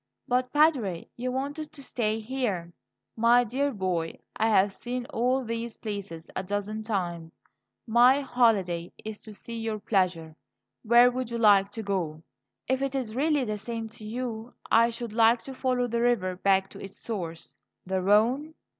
"But, 0.27 0.51
Padre, 0.51 1.07
you 1.15 1.31
wanted 1.31 1.71
to 1.73 1.83
stay 1.83 2.19
here?" 2.19 2.73
"My 3.15 3.43
dear 3.43 3.71
boy, 3.71 4.17
I 4.35 4.49
have 4.49 4.73
seen 4.73 5.05
all 5.13 5.43
these 5.45 5.77
places 5.77 6.27
a 6.35 6.41
dozen 6.41 6.81
times. 6.81 7.39
My 7.85 8.21
holiday 8.21 8.91
is 9.05 9.21
to 9.21 9.31
see 9.31 9.59
your 9.59 9.77
pleasure. 9.77 10.35
Where 10.81 11.11
would 11.11 11.29
you 11.29 11.37
like 11.37 11.69
to 11.73 11.83
go?" 11.83 12.23
"If 12.67 12.81
it 12.81 12.95
is 12.95 13.15
really 13.15 13.43
the 13.43 13.59
same 13.59 13.89
to 13.89 14.03
you, 14.03 14.55
I 14.71 14.89
should 14.89 15.13
like 15.13 15.43
to 15.43 15.53
follow 15.53 15.85
the 15.87 16.01
river 16.01 16.35
back 16.35 16.71
to 16.71 16.81
its 16.83 16.97
source." 16.97 17.53
"The 17.85 18.01
Rhone?" 18.01 18.55